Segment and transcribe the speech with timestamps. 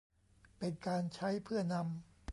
[0.57, 1.85] เป็นการใช้เพื่อนำ